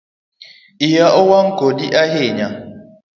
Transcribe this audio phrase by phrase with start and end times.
[0.87, 2.47] Iya owang kodi ahinya